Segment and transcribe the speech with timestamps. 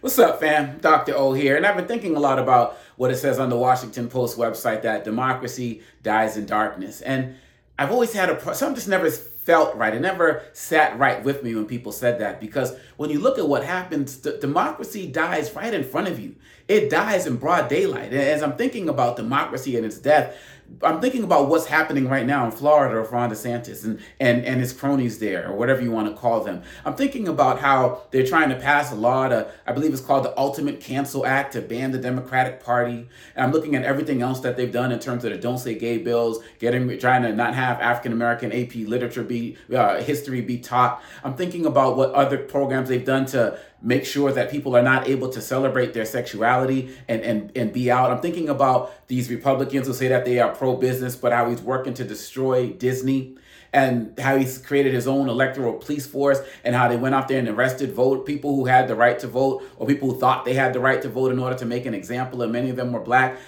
[0.00, 0.78] What's up, fam?
[0.78, 1.14] Dr.
[1.16, 4.08] O here, and I've been thinking a lot about what it says on the Washington
[4.08, 7.00] Post website that democracy dies in darkness.
[7.02, 7.36] And
[7.78, 9.10] I've always had a some just never
[9.44, 9.94] felt right.
[9.94, 13.48] It never sat right with me when people said that because when you look at
[13.48, 16.36] what happens, d- democracy dies right in front of you.
[16.68, 18.12] It dies in broad daylight.
[18.12, 20.36] And as I'm thinking about democracy and its death,
[20.82, 24.60] I'm thinking about what's happening right now in Florida with Ron DeSantis and, and, and
[24.60, 26.62] his cronies there, or whatever you want to call them.
[26.84, 30.24] I'm thinking about how they're trying to pass a law to, I believe it's called
[30.24, 33.08] the Ultimate Cancel Act to ban the Democratic Party.
[33.34, 35.74] And I'm looking at everything else that they've done in terms of the Don't Say
[35.74, 40.58] Gay bills, getting trying to not have African American AP literature be uh, history be
[40.58, 41.02] taught.
[41.24, 45.08] I'm thinking about what other programs they've done to make sure that people are not
[45.08, 48.10] able to celebrate their sexuality and, and, and be out.
[48.10, 51.60] I'm thinking about these Republicans who say that they are pro business, but how he's
[51.60, 53.36] working to destroy Disney
[53.72, 57.38] and how he's created his own electoral police force and how they went out there
[57.38, 60.54] and arrested vote people who had the right to vote or people who thought they
[60.54, 62.92] had the right to vote in order to make an example and many of them
[62.92, 63.38] were black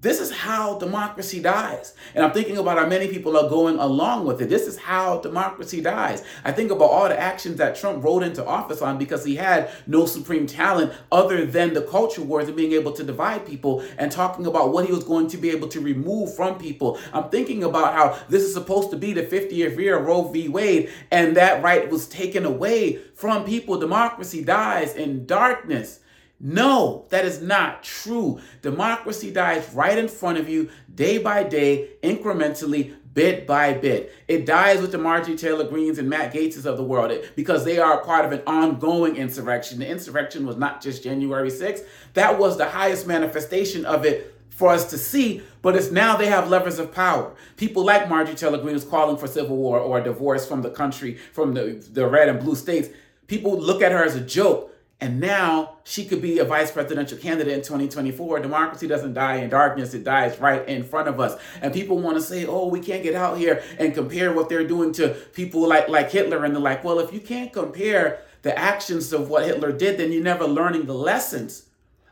[0.00, 1.94] this is how democracy dies.
[2.14, 4.48] And I'm thinking about how many people are going along with it.
[4.48, 6.22] This is how democracy dies.
[6.44, 9.70] I think about all the actions that Trump rode into office on because he had
[9.88, 14.12] no supreme talent other than the culture wars and being able to divide people and
[14.12, 16.98] talking about what he was going to be able to remove from people.
[17.12, 20.48] I'm thinking about how this is supposed to be the 50th year of Roe v.
[20.48, 23.80] Wade and that right was taken away from people.
[23.80, 26.00] Democracy dies in darkness.
[26.40, 28.40] No, that is not true.
[28.62, 34.12] Democracy dies right in front of you, day by day, incrementally, bit by bit.
[34.28, 37.80] It dies with the Marjorie Taylor Greenes and Matt Gaetzes of the world because they
[37.80, 39.80] are part of an ongoing insurrection.
[39.80, 44.70] The insurrection was not just January 6th, that was the highest manifestation of it for
[44.70, 47.34] us to see, but it's now they have levers of power.
[47.56, 51.16] People like Marjorie Taylor Greene is calling for civil war or divorce from the country,
[51.32, 52.88] from the, the red and blue states.
[53.26, 57.18] People look at her as a joke and now she could be a vice presidential
[57.18, 58.40] candidate in 2024.
[58.40, 61.40] Democracy doesn't die in darkness, it dies right in front of us.
[61.62, 64.66] And people want to say, oh, we can't get out here and compare what they're
[64.66, 66.44] doing to people like, like Hitler.
[66.44, 70.10] And they're like, well, if you can't compare the actions of what Hitler did, then
[70.10, 71.67] you're never learning the lessons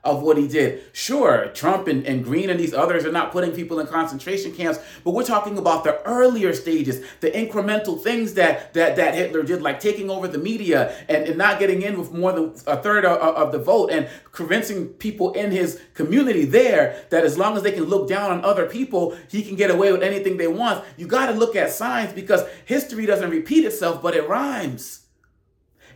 [0.07, 0.83] of what he did.
[0.93, 4.79] Sure, Trump and, and Greene and these others are not putting people in concentration camps,
[5.05, 9.63] but we're talking about the earlier stages, the incremental things that that, that Hitler did,
[9.63, 13.05] like taking over the media and, and not getting in with more than a third
[13.05, 17.63] of, of the vote and convincing people in his community there that as long as
[17.63, 20.85] they can look down on other people, he can get away with anything they want.
[20.97, 25.06] You got to look at signs because history doesn't repeat itself, but it rhymes.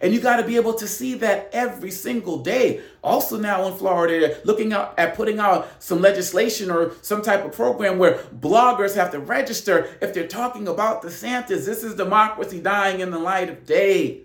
[0.03, 2.81] And you got to be able to see that every single day.
[3.03, 7.53] Also, now in Florida, looking out at putting out some legislation or some type of
[7.53, 11.67] program where bloggers have to register if they're talking about DeSantis.
[11.67, 14.23] This is democracy dying in the light of day.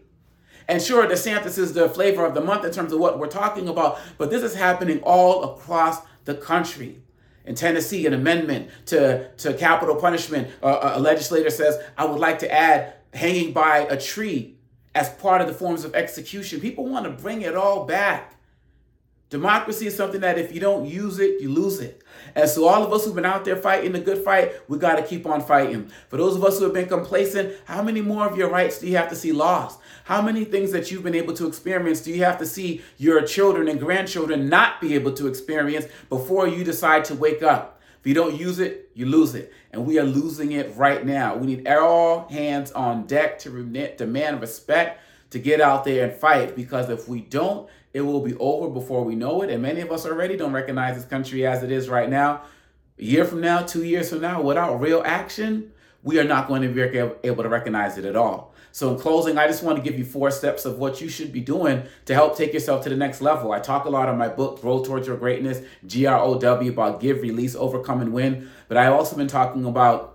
[0.68, 3.68] And sure, DeSantis is the flavor of the month in terms of what we're talking
[3.68, 7.02] about, but this is happening all across the country.
[7.46, 12.40] In Tennessee, an amendment to, to capital punishment, uh, a legislator says, I would like
[12.40, 14.55] to add hanging by a tree
[14.96, 16.62] as part of the forms of execution.
[16.62, 18.32] People want to bring it all back.
[19.30, 22.02] Democracy is something that if you don't use it, you lose it.
[22.36, 24.96] And so, all of us who've been out there fighting the good fight, we got
[24.96, 25.92] to keep on fighting.
[26.10, 28.88] For those of us who have been complacent, how many more of your rights do
[28.88, 29.80] you have to see lost?
[30.06, 33.22] How many things that you've been able to experience do you have to see your
[33.24, 37.82] children and grandchildren not be able to experience before you decide to wake up?
[38.06, 39.52] If you don't use it, you lose it.
[39.72, 41.36] And we are losing it right now.
[41.38, 43.50] We need all hands on deck to
[43.98, 45.02] demand respect,
[45.32, 46.56] to get out there and fight.
[46.56, 49.50] Because if we don't, it will be over before we know it.
[49.50, 52.44] And many of us already don't recognize this country as it is right now.
[53.00, 55.72] A year from now, two years from now, without real action,
[56.04, 56.82] we are not going to be
[57.28, 58.54] able to recognize it at all.
[58.76, 61.32] So, in closing, I just want to give you four steps of what you should
[61.32, 63.54] be doing to help take yourself to the next level.
[63.54, 66.72] I talk a lot in my book, Grow Towards Your Greatness, G R O W,
[66.74, 68.50] about give, release, overcome, and win.
[68.68, 70.15] But I've also been talking about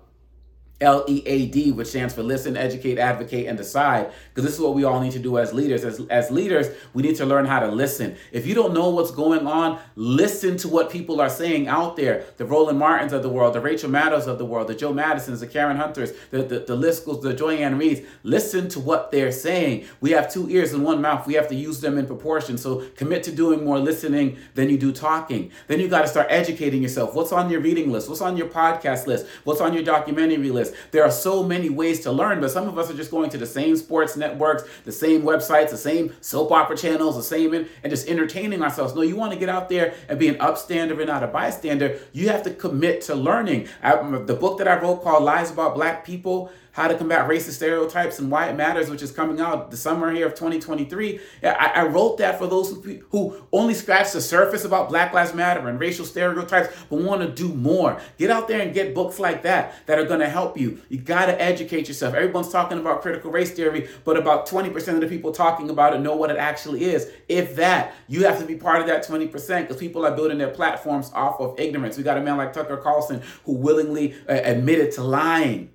[0.81, 4.11] L E A D, which stands for listen, educate, advocate, and decide.
[4.29, 5.85] Because this is what we all need to do as leaders.
[5.85, 8.17] As, as leaders, we need to learn how to listen.
[8.33, 12.25] If you don't know what's going on, listen to what people are saying out there.
[12.39, 15.41] The Roland Martins of the world, the Rachel Maddows of the world, the Joe Madisons,
[15.41, 18.07] the Karen Hunters, the, the, the Liskels, the Joy-Ann Reids.
[18.23, 19.85] Listen to what they're saying.
[20.01, 21.27] We have two ears and one mouth.
[21.27, 22.57] We have to use them in proportion.
[22.57, 25.51] So commit to doing more listening than you do talking.
[25.67, 27.15] Then you got to start educating yourself.
[27.15, 28.09] What's on your reading list?
[28.09, 29.27] What's on your podcast list?
[29.45, 30.70] What's on your documentary list?
[30.91, 33.39] There are so many ways to learn, but some of us are just going to
[33.39, 37.91] the same sports networks, the same websites, the same soap opera channels, the same, and
[37.91, 38.95] just entertaining ourselves.
[38.95, 41.99] No, you want to get out there and be an upstander and not a bystander.
[42.13, 43.69] You have to commit to learning.
[43.83, 47.53] I, the book that I wrote called Lies About Black People How to Combat Racist
[47.53, 51.21] Stereotypes and Why It Matters, which is coming out the summer here of 2023.
[51.43, 55.35] I, I wrote that for those who, who only scratch the surface about Black Lives
[55.35, 58.01] Matter and racial stereotypes, but want to do more.
[58.19, 60.81] Get out there and get books like that that are going to help you.
[60.89, 62.15] You got to educate yourself.
[62.15, 66.01] Everyone's talking about critical race theory, but about 20% of the people talking about it
[66.01, 67.11] know what it actually is.
[67.29, 69.31] If that, you have to be part of that 20%
[69.63, 71.97] because people are building their platforms off of ignorance.
[71.97, 75.71] We got a man like Tucker Carlson who willingly uh, admitted to lying.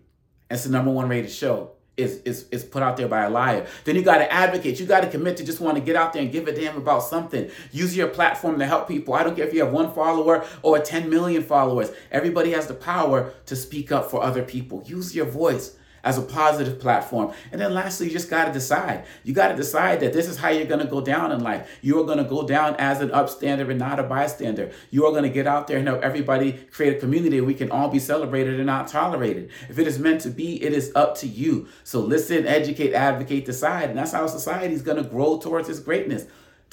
[0.49, 1.71] It's the number one rated show.
[1.97, 3.65] Is, is, is put out there by a liar.
[3.85, 4.81] Then you got to advocate.
[4.81, 6.75] You got to commit to just want to get out there and give a damn
[6.75, 7.49] about something.
[7.71, 9.13] Use your platform to help people.
[9.13, 11.93] I don't care if you have one follower or 10 million followers.
[12.11, 14.83] Everybody has the power to speak up for other people.
[14.85, 17.33] Use your voice as a positive platform.
[17.51, 19.05] And then lastly, you just got to decide.
[19.23, 21.67] You got to decide that this is how you're going to go down in life.
[21.81, 24.71] You are going to go down as an upstander and not a bystander.
[24.91, 27.71] You are going to get out there and help everybody create a community we can
[27.71, 29.49] all be celebrated and not tolerated.
[29.67, 31.67] If it is meant to be, it is up to you.
[31.83, 33.89] So listen, educate, advocate, decide.
[33.89, 36.25] And that's how society is going to grow towards its greatness.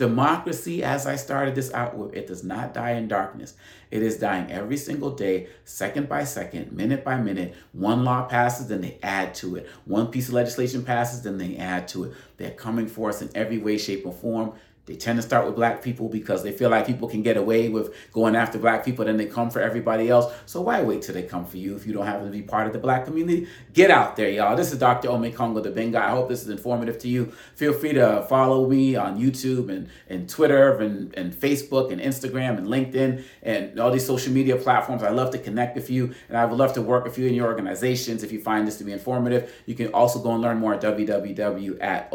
[0.02, 3.54] Democracy, as I started this out with, it does not die in darkness.
[3.93, 7.54] It is dying every single day, second by second, minute by minute.
[7.70, 9.69] One law passes, then they add to it.
[9.84, 12.14] One piece of legislation passes, then they add to it.
[12.37, 14.54] They're coming for us in every way, shape, or form.
[14.87, 17.69] They tend to start with black people because they feel like people can get away
[17.69, 20.32] with going after black people, then they come for everybody else.
[20.44, 22.67] So why wait till they come for you if you don't happen to be part
[22.67, 23.46] of the black community?
[23.73, 24.56] Get out there, y'all.
[24.56, 25.08] This is Dr.
[25.08, 25.94] Omekongo Dibinga.
[25.94, 27.32] I hope this is informative to you.
[27.55, 32.58] Feel free to follow me on YouTube and, and Twitter and, and Facebook and Instagram
[32.58, 35.05] and LinkedIn and all these social media platforms.
[35.05, 37.35] I love to connect with you and I would love to work with you in
[37.35, 39.55] your organizations if you find this to be informative.
[39.64, 42.11] You can also go and learn more at www at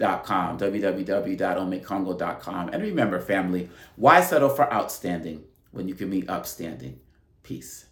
[0.00, 2.68] www.omekongo.com.
[2.68, 6.98] And remember, family, why settle for outstanding when you can be upstanding?
[7.42, 7.86] Peace.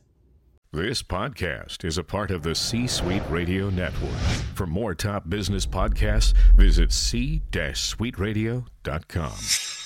[0.70, 4.18] This podcast is a part of the C Suite Radio Network.
[4.54, 9.77] For more top business podcasts, visit c-suiteradio.com.